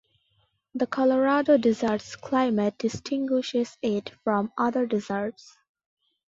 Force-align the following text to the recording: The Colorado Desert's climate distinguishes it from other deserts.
The 0.73 0.87
Colorado 0.87 1.59
Desert's 1.59 2.15
climate 2.15 2.75
distinguishes 2.79 3.77
it 3.83 4.09
from 4.25 4.51
other 4.57 4.87
deserts. 4.87 5.55